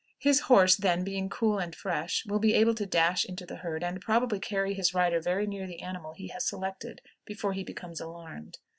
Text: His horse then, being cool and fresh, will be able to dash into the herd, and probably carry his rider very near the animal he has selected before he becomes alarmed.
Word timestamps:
His 0.17 0.39
horse 0.39 0.75
then, 0.77 1.03
being 1.03 1.29
cool 1.29 1.59
and 1.59 1.75
fresh, 1.75 2.25
will 2.25 2.39
be 2.39 2.55
able 2.55 2.73
to 2.73 2.87
dash 2.87 3.23
into 3.23 3.45
the 3.45 3.57
herd, 3.57 3.83
and 3.83 4.01
probably 4.01 4.39
carry 4.39 4.73
his 4.73 4.95
rider 4.95 5.21
very 5.21 5.45
near 5.45 5.67
the 5.67 5.83
animal 5.83 6.13
he 6.13 6.29
has 6.29 6.43
selected 6.43 7.01
before 7.23 7.53
he 7.53 7.63
becomes 7.63 8.01
alarmed. 8.01 8.57